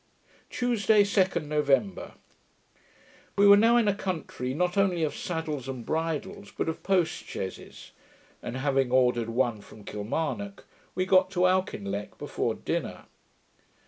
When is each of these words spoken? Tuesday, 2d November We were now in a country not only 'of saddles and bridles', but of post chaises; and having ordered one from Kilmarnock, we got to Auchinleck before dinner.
Tuesday, 0.49 1.03
2d 1.03 1.45
November 1.45 2.13
We 3.37 3.47
were 3.47 3.55
now 3.55 3.77
in 3.77 3.87
a 3.87 3.93
country 3.93 4.51
not 4.55 4.75
only 4.75 5.03
'of 5.03 5.15
saddles 5.15 5.67
and 5.69 5.85
bridles', 5.85 6.51
but 6.57 6.67
of 6.67 6.81
post 6.81 7.23
chaises; 7.27 7.91
and 8.41 8.57
having 8.57 8.89
ordered 8.91 9.29
one 9.29 9.61
from 9.61 9.83
Kilmarnock, 9.83 10.65
we 10.95 11.05
got 11.05 11.29
to 11.29 11.41
Auchinleck 11.45 12.17
before 12.17 12.55
dinner. 12.55 13.05